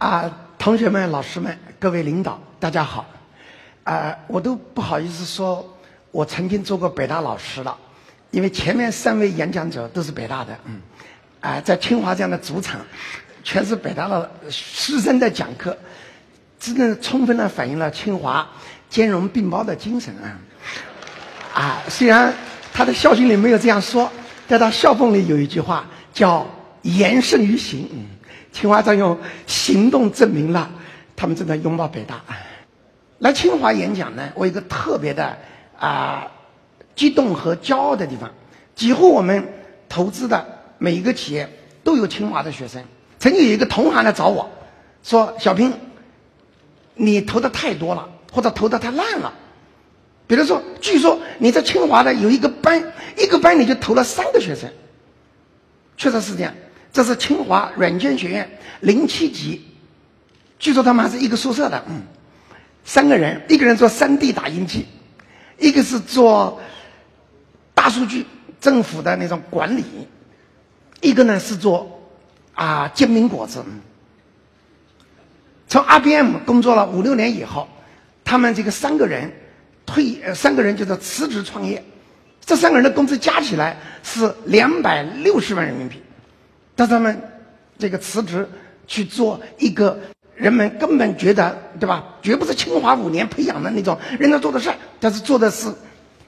[0.00, 3.04] 啊，同学们、老师们、各位领导，大家好！
[3.84, 5.76] 啊，我都不好意思说，
[6.10, 7.76] 我曾经做过北大老师了，
[8.30, 10.80] 因为前面三位演讲者都是北大的，嗯，
[11.42, 12.80] 啊，在清华这样的主场，
[13.44, 15.76] 全是北大的师生在讲课，
[16.58, 18.48] 真的充分的反映了清华
[18.88, 20.40] 兼容并包的精神啊！
[21.52, 22.32] 啊，虽然
[22.72, 24.10] 他的校训里没有这样说，
[24.48, 26.46] 但他校风里有一句话叫
[26.80, 28.06] “言胜于行”，嗯。
[28.52, 30.70] 清华在用行动证明了
[31.16, 32.20] 他们正在拥抱北大。
[33.18, 35.36] 来清华演讲呢，我有个特别的
[35.78, 36.32] 啊
[36.94, 38.30] 激动和骄傲的地方。
[38.74, 39.46] 几乎我们
[39.88, 40.46] 投资的
[40.78, 41.48] 每一个企业
[41.84, 42.82] 都有清华的学生。
[43.18, 44.50] 曾经有一个同行来找我，
[45.02, 45.74] 说：“小平，
[46.94, 49.34] 你投的太多了，或者投的太烂了。
[50.26, 54.70] 比如说，据说你在清华的有一个班，一个班你就投了三个学生。
[55.98, 56.54] 确实是这样。”
[56.92, 59.64] 这是清华软件学院零七级，
[60.58, 62.02] 据说他们还是一个宿舍的，嗯，
[62.84, 64.86] 三个人，一个人做三 D 打印机，
[65.58, 66.60] 一个是做
[67.74, 68.26] 大数据
[68.60, 69.84] 政府的那种管理，
[71.00, 72.02] 一个呢是做
[72.54, 73.64] 啊煎饼果子。
[75.68, 77.68] 从 IBM 工作了五六年以后，
[78.24, 79.30] 他们这个三个人
[79.86, 81.84] 退，呃三个人就是辞职创业，
[82.44, 86.02] 这三个人的工资加起来是两百六十万人民币。
[86.80, 87.20] 让他们
[87.78, 88.48] 这个辞职
[88.86, 90.00] 去做一个
[90.34, 92.02] 人们根本觉得对吧？
[92.22, 95.70] 绝不是清华五年培养的那种人能做的事儿但是做的是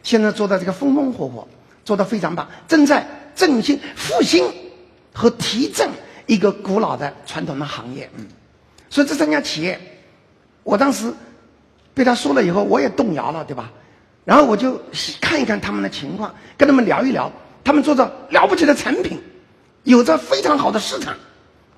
[0.02, 1.48] 现在做的这个风风火火，
[1.86, 3.02] 做的非常棒，正在
[3.34, 4.44] 振兴、复兴
[5.14, 5.88] 和提振
[6.26, 8.10] 一个古老的传统的行业。
[8.18, 8.26] 嗯，
[8.90, 9.80] 所以这三家企业，
[10.64, 11.10] 我当时
[11.94, 13.72] 被他说了以后，我也动摇了，对吧？
[14.26, 14.78] 然后我就
[15.18, 17.32] 看一看他们的情况，跟他们聊一聊，
[17.64, 19.18] 他们做着了不起的产品。
[19.84, 21.16] 有着非常好的市场，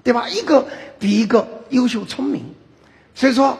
[0.02, 0.28] 对吧？
[0.28, 2.54] 一个比一个优秀聪明，
[3.14, 3.58] 所以说，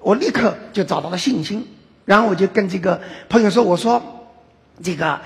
[0.00, 1.68] 我立刻就找到了信心。
[2.04, 4.28] 然后我就跟这个朋友说：“我说，
[4.82, 5.22] 这个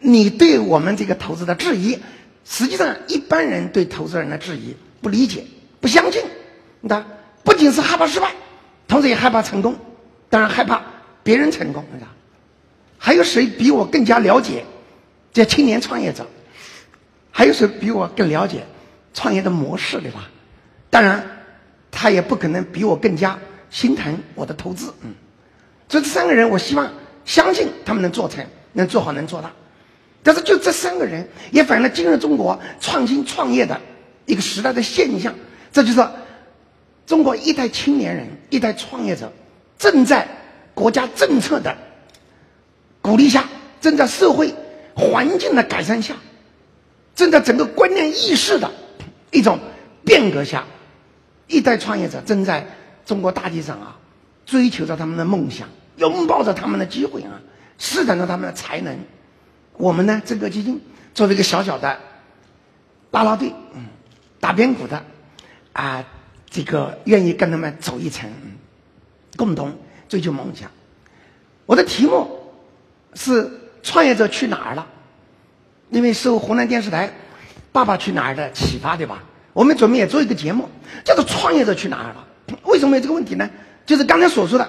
[0.00, 1.98] 你对我们这个投资的质疑，
[2.44, 5.46] 实际上一般人对投资人的质疑不理解、
[5.80, 6.22] 不相信。
[6.82, 7.06] 那
[7.42, 8.32] 不仅是害怕失败，
[8.86, 9.76] 同时也害怕成功，
[10.28, 10.82] 当然害怕
[11.22, 11.82] 别人成功。
[12.98, 14.66] 还有谁比我更加了解
[15.32, 16.26] 这青年创业者？”
[17.36, 18.64] 还有谁比我更了解
[19.12, 20.30] 创业的模式，对吧？
[20.88, 21.26] 当然，
[21.90, 23.36] 他也不可能比我更加
[23.70, 24.94] 心疼我的投资。
[25.02, 25.12] 嗯，
[25.88, 26.88] 所以这三个人，我希望
[27.24, 29.50] 相信他们能做成，能做好，能做大。
[30.22, 33.80] 但是，就这三个人，也反映了今日中国创新创业的
[34.26, 35.34] 一个时代的现象。
[35.72, 36.08] 这就是
[37.04, 39.32] 中国一代青年人、一代创业者
[39.76, 40.28] 正在
[40.72, 41.76] 国家政策的
[43.02, 43.44] 鼓励下，
[43.80, 44.54] 正在社会
[44.94, 46.14] 环境的改善下。
[47.14, 48.70] 正在整个观念意识的
[49.30, 49.58] 一种
[50.04, 50.64] 变革下，
[51.46, 52.66] 一代创业者正在
[53.06, 53.96] 中国大地上啊，
[54.44, 57.40] 追求着他们的梦想，拥抱着他们的机会啊，
[57.78, 58.98] 施展着他们的才能。
[59.76, 60.80] 我们呢，这个基金
[61.14, 61.98] 作为一个小小的
[63.10, 63.86] 拉拉队，嗯，
[64.40, 65.04] 打边鼓的
[65.72, 66.04] 啊，
[66.50, 68.30] 这个愿意跟他们走一程，
[69.36, 69.76] 共同
[70.08, 70.70] 追求梦想。
[71.66, 72.40] 我的题目
[73.14, 73.50] 是
[73.82, 74.86] “创业者去哪儿了”。
[75.90, 77.06] 因为受湖南电视台
[77.72, 79.22] 《爸爸去哪儿》的启发，对吧？
[79.52, 80.68] 我们准备也做一个节目，
[81.04, 82.26] 叫做《创业者去哪儿了》。
[82.64, 83.48] 为什么有这个问题呢？
[83.86, 84.68] 就是刚才所说的，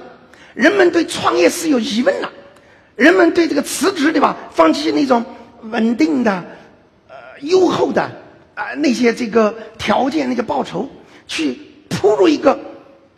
[0.53, 2.29] 人们对创业是有疑问的，
[2.95, 4.37] 人们对这个辞职，对吧？
[4.51, 5.25] 放弃那种
[5.63, 6.31] 稳定的、
[7.07, 8.03] 呃优厚的
[8.53, 10.87] 啊那些这个条件、那个报酬，
[11.25, 11.59] 去
[11.89, 12.59] 扑入一个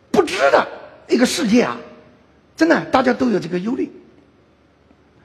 [0.10, 0.66] 不知的
[1.10, 1.78] 一个世界啊！
[2.56, 3.92] 真的，大家都有这个忧虑，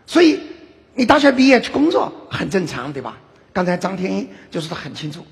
[0.06, 0.40] 所以。
[0.94, 3.18] 你大学毕业去工作很正常，对吧？
[3.52, 5.26] 刚才张天一就说的很清楚。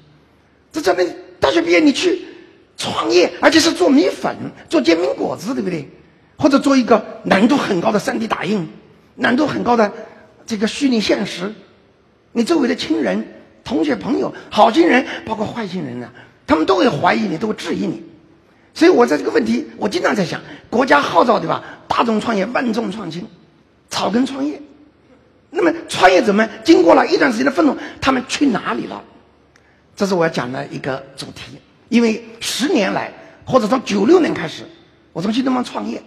[0.72, 2.22] 这证明大学毕业你去
[2.76, 4.36] 创业，而且是做米粉、
[4.68, 5.88] 做煎饼果子，对不对？
[6.38, 8.68] 或者做一个难度很高的 3D 打印、
[9.16, 9.92] 难度很高的
[10.46, 11.52] 这个虚拟现实，
[12.32, 13.26] 你周围的亲人、
[13.62, 16.10] 同学、朋友、好心人，包括坏心人呢，
[16.46, 18.02] 他们都会怀疑你，都会质疑你。
[18.72, 20.40] 所以我在这个问题，我经常在想：
[20.70, 21.62] 国家号召，对吧？
[21.88, 23.26] 大众创业、万众创新、
[23.90, 24.62] 草根创业。
[25.50, 29.02] 那么，创业者们经过了一段时间的奋斗，他们去哪里了？
[29.96, 31.58] 这是我要讲的一个主题。
[31.88, 33.12] 因为十年来，
[33.44, 34.62] 或者从九六年开始，
[35.12, 36.00] 我从新东方创业，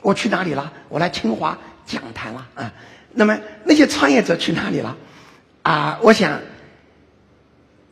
[0.00, 0.72] 我去哪里了？
[0.88, 2.72] 我来清华讲坛了啊。
[3.12, 4.96] 那么那些创业者去哪里了？
[5.62, 6.40] 啊，我想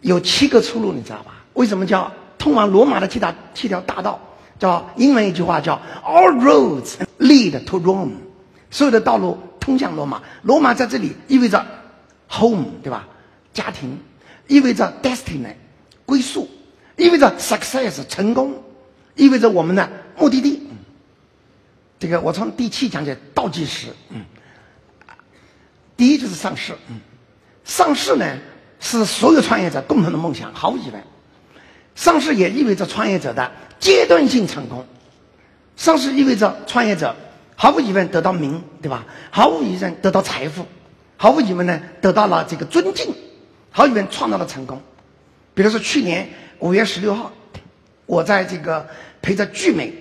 [0.00, 1.44] 有七个出路，你知道吧？
[1.52, 4.18] 为什么叫通往罗马的七大七条大道？
[4.58, 8.10] 叫英文一句话叫 “All roads lead to Rome”，
[8.70, 9.38] 所有的道路。
[9.68, 11.64] 通向罗马，罗马在这里意味着
[12.28, 13.06] home，对吧？
[13.52, 14.00] 家庭，
[14.46, 15.54] 意味着 destiny，
[16.06, 16.48] 归宿，
[16.96, 18.62] 意味着 success 成功，
[19.14, 20.66] 意味着我们的目的地。
[21.98, 23.88] 这个我从第七讲解倒计时。
[24.10, 24.24] 嗯，
[25.96, 26.74] 第一就是上市。
[26.88, 27.00] 嗯，
[27.64, 28.38] 上市呢
[28.80, 31.02] 是所有创业者共同的梦想，毫无疑问。
[31.94, 33.50] 上市也意味着创业者的
[33.80, 34.86] 阶段性成功。
[35.76, 37.16] 上市意味着创业者
[37.60, 39.04] 毫无疑问得到名，对吧？
[39.32, 40.64] 毫无疑问得到财富，
[41.16, 43.12] 毫无疑问呢得到了这个尊敬，
[43.72, 44.80] 毫无疑问创造了成功。
[45.54, 46.28] 比如说去年
[46.60, 47.32] 五月十六号，
[48.06, 48.86] 我在这个
[49.20, 49.92] 陪着聚美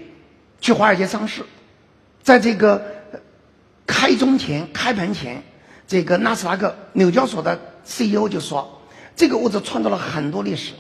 [0.62, 1.42] 去华尔街上市，
[2.21, 2.80] 在这个
[3.88, 5.42] 开中前、开盘前，
[5.88, 8.83] 这个纳斯达克、纽交所的 CEO 就说
[9.18, 10.74] ：“这个屋子创造了很多历史，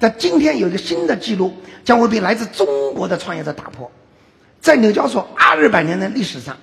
[0.00, 3.90] 在今天有一个新的记录将会被来自中国的创业者打破，
[4.62, 6.56] 在纽交所二百年的历史上，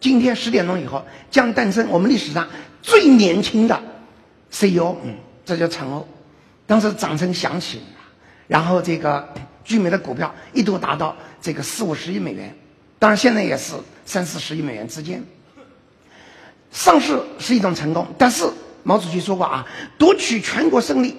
[0.00, 2.48] 今天十点钟以后将诞生我们历史上
[2.80, 3.80] 最年轻的
[4.50, 5.14] CEO，嗯，
[5.44, 6.08] 这叫陈欧。”
[6.66, 7.82] 当时掌声响起，
[8.48, 9.28] 然后这个
[9.62, 12.56] 聚美的股票一度达到这个四五十亿美元，
[12.98, 13.74] 当然现在也是
[14.06, 15.22] 三四十亿美元之间。
[16.70, 18.48] 上市是一种成功，但是
[18.82, 19.66] 毛主席说过啊，
[19.98, 21.18] 夺取全国胜利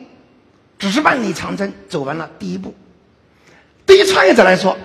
[0.80, 2.74] 只是万里长征走完了第一步。
[3.86, 4.76] 对于创业者来说，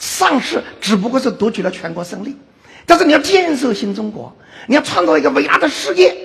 [0.00, 2.36] 上市只不过是夺取了全国胜利，
[2.86, 4.34] 但是你要建设新中国，
[4.66, 6.16] 你要创造一个伟大的事业，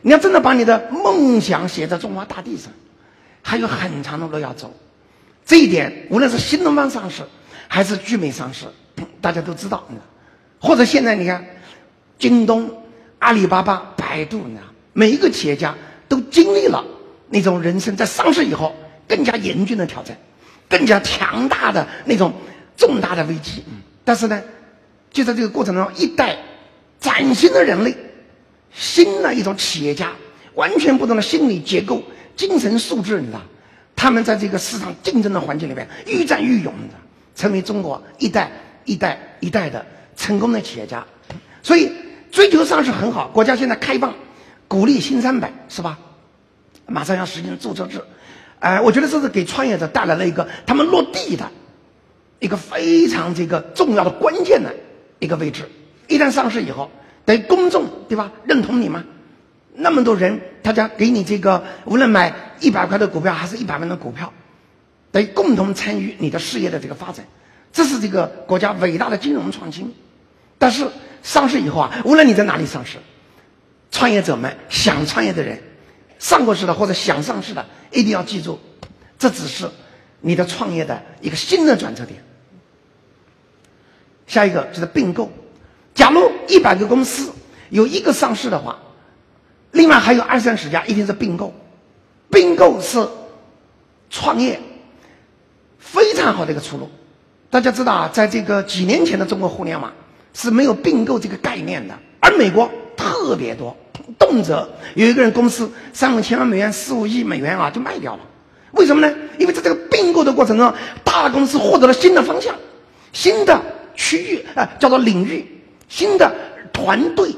[0.00, 2.72] 你要真的把你的梦想写在中华大地上。
[3.42, 4.72] 还有很长的路要走，
[5.44, 7.22] 这一点无论是新东方上市，
[7.68, 8.64] 还是聚美上市，
[9.20, 9.86] 大家都知道。
[10.58, 11.44] 或者现在你看，
[12.18, 12.82] 京东、
[13.18, 14.60] 阿里巴巴、百度，呢，
[14.94, 15.74] 每一个企业家
[16.08, 16.82] 都经历了
[17.28, 18.74] 那种人生在上市以后
[19.06, 20.16] 更加严峻的挑战，
[20.68, 22.32] 更加强大的那种
[22.76, 23.64] 重大的危机。
[24.04, 24.42] 但是呢，
[25.10, 26.36] 就在这个过程中，一代
[27.00, 27.96] 崭新的人类，
[28.72, 30.12] 新的一种企业家，
[30.54, 32.02] 完全不同的心理结构。
[32.36, 33.40] 精神素质，你知道，
[33.94, 36.98] 他们在这个市场竞争的环境里面愈战愈勇，你知道，
[37.36, 38.50] 成为中国一代
[38.84, 39.86] 一代一代的
[40.16, 41.04] 成功的企业家。
[41.62, 41.92] 所以
[42.32, 44.14] 追求上市很好，国家现在开放
[44.66, 45.98] 鼓励新三板，是吧？
[46.86, 48.02] 马上要实行注册制，
[48.58, 51.50] 哎，我觉得这是给创业者带来了一个他们落地的
[52.38, 54.74] 一个非常这个重要的关键的
[55.18, 55.68] 一个位置。
[56.08, 56.90] 一旦上市以后，
[57.24, 59.04] 等于公众对吧认同你吗？
[59.76, 64.32] 那么多人，大家给你这个，无论买一百块的股票还是一百万的股票，
[65.10, 67.26] 得共同参与你的事业的这个发展，
[67.72, 69.92] 这是这个国家伟大的金融创新。
[70.58, 70.86] 但是
[71.22, 72.98] 上市以后啊，无论你在哪里上市，
[73.90, 75.60] 创业者们想创业的人，
[76.20, 78.60] 上过市的或者想上市的，一定要记住，
[79.18, 79.68] 这只是
[80.24, 82.24] 你的创业的一个新的转折点。
[84.26, 85.30] 下一个就是并购，
[85.94, 87.30] 假如一百个公司
[87.68, 88.78] 有一个上市的话。
[89.70, 91.52] 另外还有二三十家，一定是并购。
[92.30, 93.08] 并购是
[94.08, 94.60] 创业
[95.78, 96.88] 非常好的一个出路。
[97.50, 99.92] 大家知道啊，在这个几年前的中国互联网
[100.32, 103.76] 是没有并购这个概念的，而美国特别多，
[104.16, 108.20] 动辄有一个人公司三五千万美元、四五亿美元啊就卖掉了。
[108.70, 109.12] 为什么呢？
[109.38, 110.74] 因为在这个并购的过程中，
[111.04, 112.52] 大公司获得了新的方向、
[113.12, 113.62] 新的
[113.94, 116.34] 区域啊，叫做领域、新的
[116.72, 117.32] 团队，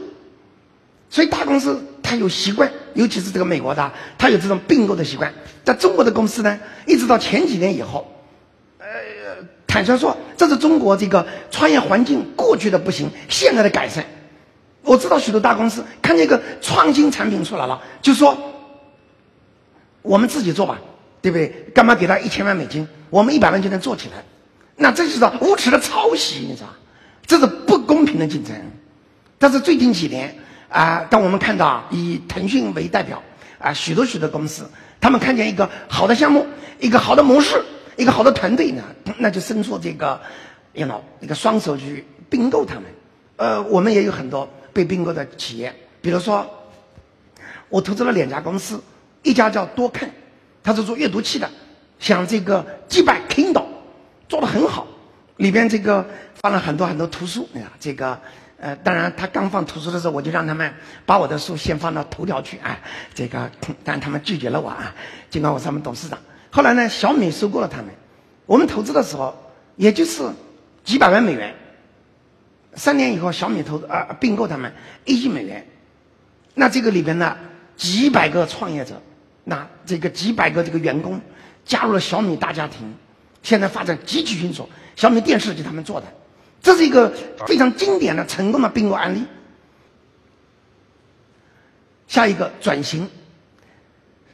[1.10, 1.84] 所以大公司。
[2.08, 5.34] 他有习惯，尤其是这个美国的，他有这种并购的习惯。
[5.64, 6.56] 在中国的公司呢，
[6.86, 8.06] 一直到前几年以后，
[8.78, 8.86] 呃，
[9.66, 14.06] 坦率说，这是中国这个创业环境过去的不行，现在的改善。
[14.82, 18.38] 我知道许多大公司看见一个创新产品出来了，就说
[20.02, 20.78] 我们自己做吧，
[21.26, 21.72] 对不对？
[21.74, 22.86] 干嘛给他一千万美金？
[23.10, 24.22] 我们一百万就能做起来？
[24.76, 26.68] 那这就是无耻的抄袭，你知道？
[27.26, 28.54] 这是不公平的竞争。
[29.38, 30.32] 但是最近几年。
[30.68, 31.06] 啊！
[31.08, 33.22] 当我们看到以腾讯为代表
[33.60, 34.68] 啊，许多许多公司，
[35.00, 36.44] 他们看见一个好的项目，
[36.80, 37.64] 一个好的模式，
[37.96, 38.82] 一个好的团队呢，
[39.18, 40.20] 那就伸出这个
[40.74, 40.84] 一
[41.26, 42.84] 个双手去并购他们。
[43.36, 46.44] 呃，我们也有很多被并购的企业，比如说，
[47.68, 48.82] 我投资了两家公司，
[49.22, 50.10] 一家叫多看，
[50.66, 51.48] 他是做阅读器的，
[52.00, 53.66] 像这个击败 Kindle，
[54.28, 54.84] 做的很好，
[55.36, 56.04] 里边这个
[56.34, 58.18] 放了很多很多图书，哎呀，这个。
[58.58, 62.80] 呃，当然，他刚放图书的时候，我就让他们把我的书先放到头条去，哎，
[63.14, 63.50] 这个，
[63.84, 64.94] 但他们拒绝了我啊。
[65.28, 66.18] 尽管我是他们董事长，
[66.50, 67.88] 后来呢，小米收购了他们，
[68.46, 69.36] 我们投资的时候
[69.76, 70.22] 也就是
[70.84, 71.54] 几百万美元。
[72.74, 74.72] 三年以后，小米投啊并购他们
[75.04, 75.66] 一亿美元，
[76.54, 77.36] 那这个里边呢，
[77.76, 79.02] 几百个创业者，
[79.48, 81.20] 那这个几百个这个员工
[81.64, 82.92] 加入了小米大家庭，
[83.44, 84.68] 现在发展极其迅速。
[84.96, 86.06] 小米电视就他们做的。
[86.60, 87.12] 这是一个
[87.46, 89.22] 非常经典的成功的并购案例。
[92.08, 93.08] 下一个转型，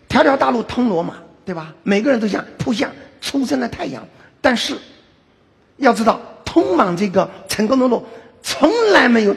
[0.09, 1.75] 条条大路通罗马，对吧？
[1.83, 2.91] 每个人都想扑向
[3.21, 4.07] 初升的太阳，
[4.41, 4.79] 但是
[5.77, 8.07] 要知道，通往这个成功的路
[8.43, 9.37] 从来没有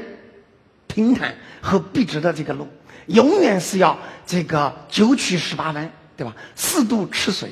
[0.88, 2.66] 平坦和笔直的这个路，
[3.08, 6.36] 永远是要这个九曲十八弯，对吧？
[6.56, 7.52] 四渡赤水，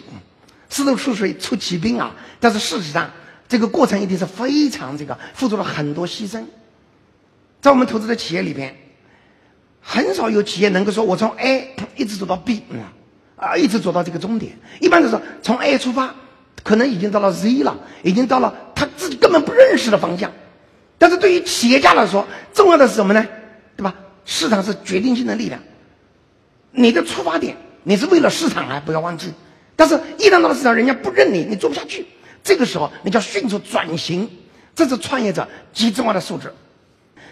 [0.70, 2.16] 四渡赤水出奇兵啊！
[2.40, 3.10] 但是事实上，
[3.48, 6.44] 这个过程一定是非常这个付出了很多牺牲。
[7.62, 8.76] 在我们投资的企业里边，
[9.82, 12.64] 很少有企业能够说我从 A 一直走到 B，
[13.38, 14.58] 啊，一直走到这个终点。
[14.80, 16.14] 一般都是从 A 出发，
[16.64, 20.32] 可能已经到了 Z 了，已经到了他自己根本不认识的方向。
[20.98, 23.26] 但是对于企业家来说，重要的是什么呢？
[24.26, 25.62] 市场是决定性的力量。
[26.72, 29.32] 你的出发点，你是为了市场来，不要忘记。
[29.76, 32.06] 但是，一旦到了市场，人家不认你，你做不下去。
[32.44, 34.30] 这个时候，你就要迅速转型。
[34.76, 36.52] 这是创业者极重要的素质。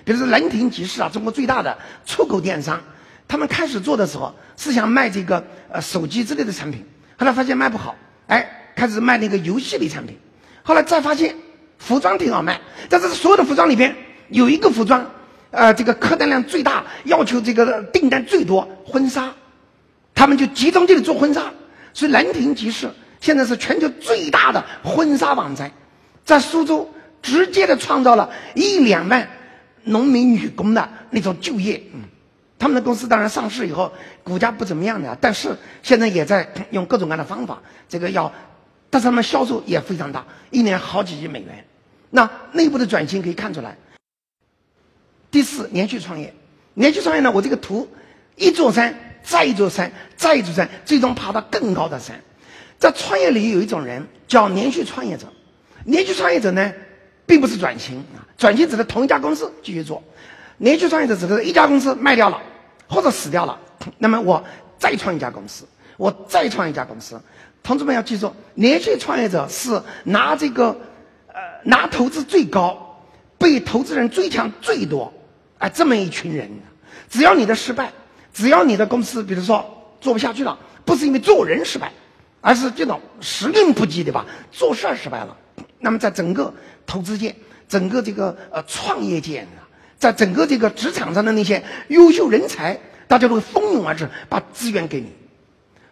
[0.03, 2.81] 比如说兰亭集市啊，中国最大的出口电商，
[3.27, 6.85] 他们开始做的时候是想卖这个呃手机之类的产品，
[7.17, 7.95] 后来发现卖不好，
[8.27, 10.17] 哎，开始卖那个游戏类产品，
[10.63, 11.35] 后来再发现
[11.79, 13.95] 服装挺好卖，但是所有的服装里边
[14.29, 15.09] 有一个服装，
[15.51, 19.31] 呃，这个客单量最大，要求这个订单最多，婚纱，
[20.15, 21.51] 他们就集中地做婚纱，
[21.93, 22.89] 所以兰亭集市
[23.19, 25.71] 现在是全球最大的婚纱网站，
[26.25, 26.89] 在苏州
[27.21, 29.27] 直接的创造了一两万。
[29.83, 32.01] 农民女工的那种就业，嗯，
[32.59, 33.91] 他们的公司当然上市以后
[34.23, 38.31] 股价不怎么样的，但是现在也在用各种各样的方法，这个要，
[38.91, 41.65] 但是他们销售也非常大，一年好几亿美元。
[42.11, 43.75] 那内部的转型可以看出来。
[45.31, 46.33] 第四，连续创业，
[46.73, 47.87] 连续创业呢，我这个图，
[48.35, 52.21] 一座山再一座山再一座山，最终爬到更高的山。
[52.77, 55.27] 在创业里有一种人叫连续创业者，
[55.85, 56.71] 连续创业者呢。
[57.23, 60.03] 并不是转型啊，转型指的同一家公司继续做，
[60.57, 62.41] 连续创业者指的是一家公司卖掉了
[62.89, 63.57] 或者死掉了，
[63.99, 64.43] 那么我
[64.77, 65.63] 再创一家公司，
[65.95, 67.21] 我再创一家公司。
[67.63, 70.75] 同志们要记住，连续创业者是拿这个
[71.27, 73.01] 呃拿投资最高，
[73.37, 75.13] 被投资人追抢最多
[75.61, 76.49] 啊这么一群人。
[77.09, 77.91] 只要你的失败，
[78.33, 79.63] 只要你的公司比如说
[80.01, 81.91] 做不下去了，不是因为做人失败，
[82.41, 84.25] 而是这种时运不济对吧？
[84.51, 85.37] 做事儿失败了。
[85.79, 86.53] 那么，在整个
[86.85, 87.35] 投资界、
[87.67, 95.11] 整个这个呃创业界啊，在整个这个职场上的那些优秀人才，大家都会蜂拥而至，把资源给你。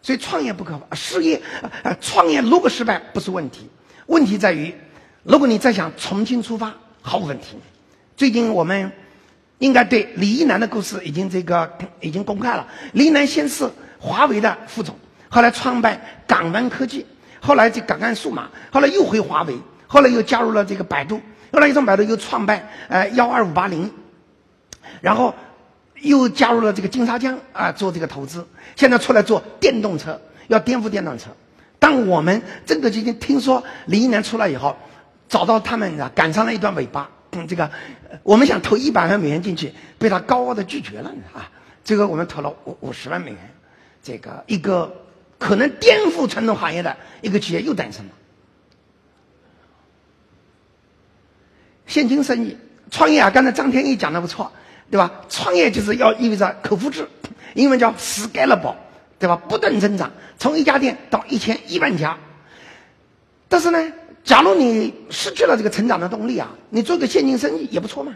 [0.01, 1.41] 所以，创业不可怕，事业
[1.83, 3.69] 呃创业如果失败不是问题，
[4.05, 4.73] 问题在于，
[5.23, 7.57] 如果你再想重新出发，毫无问题。
[8.15, 8.91] 最近我们
[9.59, 12.67] 应该对李一男的故事已经这个已经公开了。
[12.93, 14.95] 李一男先是华为的副总，
[15.29, 17.05] 后来创办港湾科技。
[17.41, 21.21] 后来这港岸数码，后来又回华为，后来又加入了这个百度，
[21.53, 23.89] 后来又从百度又创办呃幺二五八零，
[24.99, 25.33] 然后
[26.01, 31.29] 又加入了这个金沙江啊做这个投资，现在出来做电动车，要颠覆电动车。
[31.79, 34.75] 当我们真的今天听说李一男出来以后，
[35.29, 37.71] 找到他们啊赶上了一段尾巴，嗯这个
[38.23, 41.51] 我们想投一百万美元进去，被他高傲的拒绝了啊，
[41.83, 43.39] 这个我们投了五五十万美元，
[44.03, 45.05] 这个一个。
[45.39, 48.11] 可能颠覆传统行业的一个企业又诞生了。
[51.87, 52.57] 现金生意
[52.91, 54.51] 创业啊，刚才张天翼讲的不错，
[54.91, 55.21] 对吧？
[55.29, 57.07] 创业就是要意味着可复制，
[57.53, 58.75] 英文叫 scalable，
[59.17, 59.37] 对吧？
[59.37, 62.17] 不断增长，从一家店到一千一万家。
[63.47, 63.93] 但是呢，
[64.23, 68.15] 假如你失去了这个成长的动力啊，你做个现金生意也不错嘛。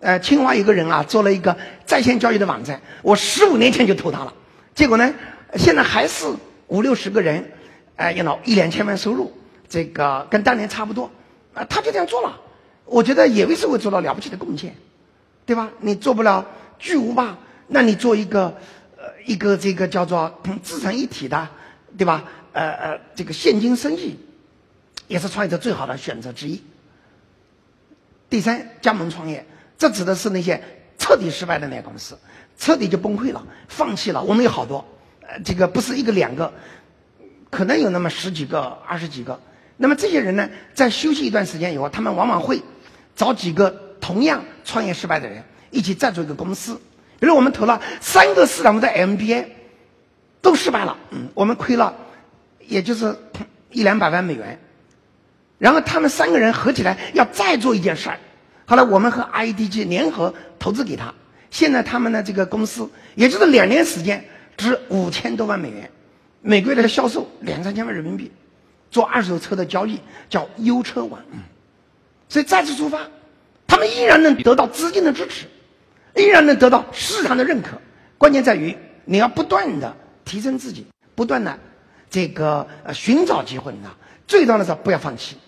[0.00, 1.56] 呃，清华有个人啊，做了一个
[1.86, 4.34] 在线教育的网站，我十五年前就投他了，
[4.74, 5.14] 结果呢，
[5.56, 6.26] 现在还是。
[6.68, 7.52] 五六十个人，
[7.96, 9.30] 哎，一老一两千万收入，
[9.68, 11.10] 这个跟当年差不多，
[11.52, 12.40] 啊，他就这样做了，
[12.86, 14.74] 我觉得也为社会做到了不起的贡献，
[15.44, 15.70] 对吧？
[15.80, 16.46] 你做不了
[16.78, 18.56] 巨无霸，那你做一个，
[18.96, 21.46] 呃，一个这个叫做自成一体的，
[21.98, 22.24] 对吧？
[22.54, 24.16] 呃呃，这个现金生意，
[25.08, 26.62] 也是创业者最好的选择之一。
[28.30, 30.62] 第三，加盟创业，这指的是那些
[30.98, 32.18] 彻底失败的那些公司，
[32.56, 34.22] 彻底就崩溃了，放弃了。
[34.22, 34.84] 我们有好多。
[35.20, 36.52] 呃这个不是一个两个，
[37.50, 39.40] 可能有那么十几个、二十几个。
[39.76, 42.62] 那么这些人呢，在休息一段时间以后，他们往往会
[43.16, 46.80] 找几个同样创业失败的人一起再做一个公司。
[47.18, 49.46] 比如我们投了三个市场的 MBA，
[50.40, 51.94] 都失败了，嗯，我们亏了，
[52.66, 53.16] 也就是
[53.70, 54.58] 一两百万美元。
[55.62, 58.18] 然后他们三个人合起来要再做一件事儿，
[58.66, 61.14] 后来我们和 IDG 联合投资给他。
[61.52, 64.24] 现在他们的这个公司，也就是两年时间。
[64.56, 65.88] 值五千多万美元，
[66.40, 68.30] 每个月的销售两三千万人民币，
[68.90, 71.20] 做二手车的交易叫优车网，
[72.28, 72.98] 所以再次出发，
[73.66, 75.46] 他们依然能得到资金的支持，
[76.16, 77.80] 依然能得到市场的认可。
[78.18, 81.58] 关键在于你要不断的提升自己，不断的
[82.10, 83.90] 这个呃寻找机会呢，
[84.26, 85.38] 最重要的是不要放弃。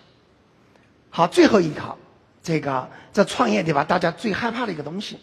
[1.15, 1.97] 好，最后一条，
[2.43, 3.85] 这个这创业对吧？
[3.85, 5.17] 大家最害怕的一个东西，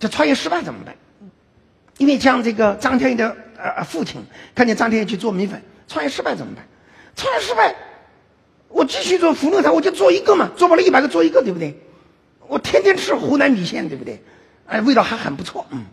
[0.00, 0.96] 这创业失败怎么办？
[1.98, 6.66] 因为像这个张天翼的呃父亲看见张天翼去做米粉，创业失败怎么办？
[7.14, 7.76] 创业失败，
[8.68, 11.78] 我继续做福乐堂，我就做一个嘛，做不了一百个做一个，对不对？
[12.48, 14.24] 我天天吃湖南米线，对不对？
[14.64, 15.84] 哎，味道还很不错，嗯。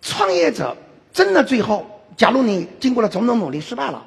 [0.00, 0.74] 创业者
[1.12, 4.06] 真的最后，假如你经过了种种努力失败了，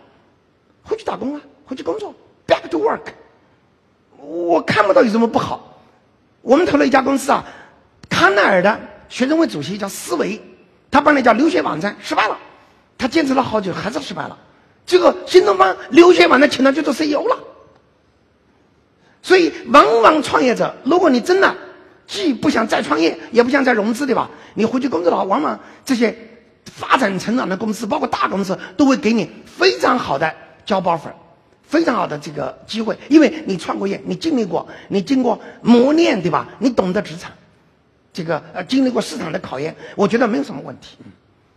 [0.84, 2.14] 回去打工啊，回去工作
[2.48, 3.02] ，back to work。
[4.18, 5.82] 我看不到有什么不好。
[6.42, 7.44] 我们投了一家公司啊，
[8.10, 10.42] 康奈尔的学生会主席叫思维，
[10.90, 12.38] 他办了一家留学网站，失败了，
[12.98, 14.38] 他坚持了好久还是失败了。
[14.86, 17.38] 这个新东方留学网站请他去做 CEO 了。
[19.22, 21.54] 所以，往往创业者，如果你真的
[22.08, 24.30] 既不想再创业，也不想再融资，对吧？
[24.54, 26.18] 你回去工作的话，往往这些
[26.66, 30.34] 发展成长的公司，包括大公司，都会给你非常好的
[30.70, 31.12] 交包粉，
[31.64, 36.48] 非常好的这个机会，因为你创过业，你经历过，你经过磨练，对吧？
[36.60, 37.32] 你懂得职场，
[38.14, 40.96] 这个呃，经历过市场的考验，我觉得没有什么问题。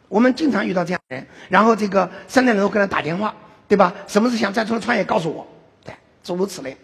[0.09, 3.35] 我们经常遇到这样的人，然后这个三点钟给他打电话，
[3.69, 3.93] 对吧？
[4.07, 5.05] 什么是想再出来创业？
[5.05, 5.47] 告诉我，
[5.85, 6.79] 对，诸如此类。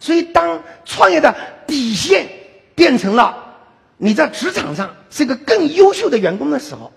[0.00, 2.26] 所以，当创业的底线
[2.74, 3.58] 变成了
[3.98, 6.90] 你在职场上是一个更优秀的员工的时候，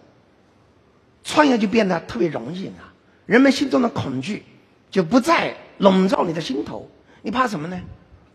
[1.25, 2.93] 创业就变得特别容易了。
[3.25, 4.43] 人们心中的恐惧
[4.91, 6.89] 就不再笼罩你的心头。
[7.21, 7.79] 你怕什么呢？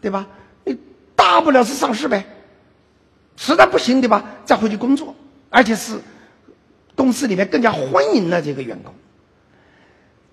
[0.00, 0.26] 对吧？
[0.64, 0.76] 你
[1.14, 2.24] 大不了是上市呗，
[3.36, 4.24] 实在不行，对吧？
[4.44, 5.14] 再回去工作，
[5.48, 5.98] 而且是
[6.96, 8.92] 公司里面更加欢迎的这个员工。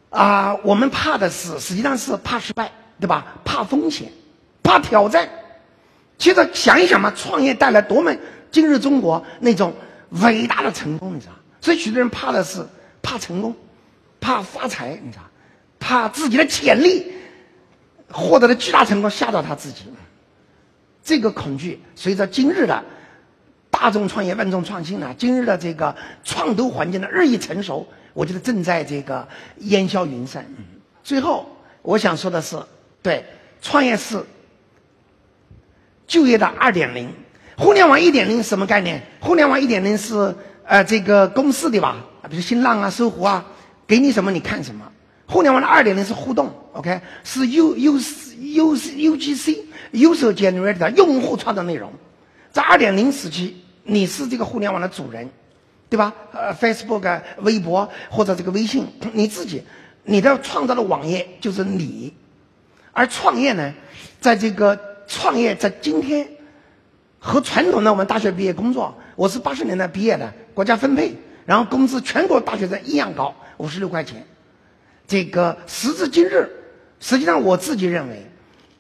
[0.10, 3.36] 啊，我们怕的是，实际上是怕失败，对吧？
[3.44, 4.12] 怕风险。
[4.64, 5.30] 怕挑战，
[6.18, 8.14] 其实想一想嘛，创业带来多么
[8.52, 9.74] 今日中国那种
[10.10, 11.32] 伟大的成功，你知道？
[11.62, 12.68] 所以许多人怕的是
[13.02, 13.56] 怕成功，
[14.28, 15.24] 怕发财，你知道？
[15.80, 17.14] 怕自己的潜力
[18.12, 19.86] 获得了巨大成功吓到他自己。
[21.02, 22.84] 这个恐惧随着今日的
[23.70, 29.26] 大众创业、万众创新呢，今日的这个创投环境的日益成熟，我觉得正在这个
[29.60, 30.46] 烟消云散。
[31.06, 31.48] 最后
[31.82, 32.62] 我想说的是，
[33.02, 33.24] 对
[33.62, 34.26] 创业是。
[36.06, 37.14] 就业的二点零，
[37.58, 39.04] 互联网一点零什么概念？
[39.22, 40.36] 互联网一点零是
[40.66, 42.06] 呃这个公司对吧？
[42.30, 43.46] 比如新浪啊、搜狐啊，
[43.88, 44.92] 给你什么你看什么。
[45.26, 51.92] 互联网的二点零是互动，OK，是 U U U U G C User Generated 用户创造内容。
[52.52, 55.30] 在二点零时期，你是这个互联网的主人，
[55.90, 56.14] 对吧？
[56.32, 59.64] 呃，Facebook、微博或者这个微信，你自己，
[60.04, 62.14] 你的创造的网页就是你。
[62.94, 63.74] 而创业呢，
[64.22, 66.28] 在这个创业在今天
[67.20, 71.14] 和传统的我们大学毕业工作，我是八十年代毕业的，国家分配，
[71.46, 74.26] 然后工资全国大学生一样高，五十六块钱。
[75.08, 76.50] 这个时至今日，
[77.00, 78.30] 实际上我自己认为，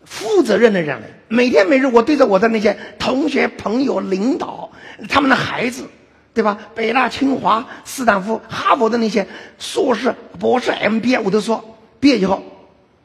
[0.03, 4.69] 负责任的认为，每天每日我对着我的那些同学、朋友、领导，
[5.09, 5.85] 他们的孩子，
[6.33, 6.57] 对吧？
[6.75, 9.25] 北大、清华、斯坦福、哈佛的那些
[9.57, 12.43] 硕士、博士、MBA，我都说，毕业以后。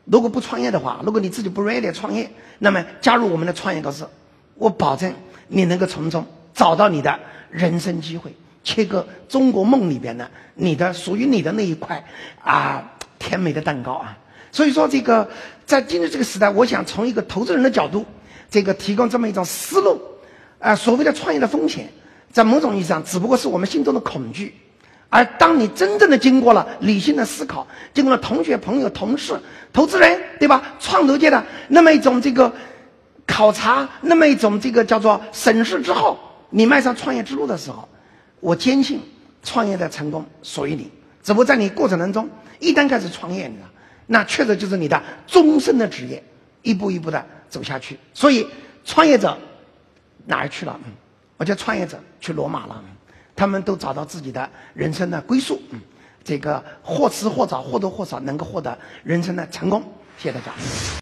[0.04, 4.04] 如果不创业的话，如果你自己不 ready 创业，那么加入我们的创业公司，
[4.56, 5.14] 我保证
[5.46, 12.04] 你能够从中找到你的人生机会，切割中国梦里边的你的属于你的那一块
[12.42, 14.16] 啊甜美的蛋糕啊！
[14.50, 15.28] 所以说，这个
[15.64, 18.04] 在今天这个时代，我想从一个投资人的角度，
[18.50, 20.00] 这个提供这么一种思路
[20.58, 21.88] 啊，所谓的创业的风险，
[22.30, 24.54] 在某种意义上只不过是我们心中的恐惧。
[25.08, 29.38] 而当你真正的经过了理性的思考，经过了同学、朋友、同事、
[29.72, 30.62] 投资人，对吧？
[30.80, 32.52] 创投界的那么一种这个
[33.26, 36.18] 考察，那么一种这个叫做审视之后，
[36.50, 37.88] 你迈上创业之路的时候，
[38.42, 39.00] 我坚信
[39.44, 40.90] 创业的成功属于你。
[41.22, 42.28] 只不过在你过程当中，
[42.58, 43.68] 一旦开始创业，你知道，
[44.08, 46.20] 那确实就是你的终身的职业，
[46.62, 47.96] 一步一步的走下去。
[48.12, 48.44] 所以，
[48.84, 49.38] 创业者
[50.26, 50.76] 哪儿去了？
[50.84, 50.92] 嗯，
[51.36, 52.82] 我叫创业者去罗马了。
[53.36, 55.80] 他们都找到自己的人生的归宿，嗯，
[56.24, 59.80] 这个或迟或早或多或少能够获得人生的成功。
[60.18, 60.52] 谢谢大家。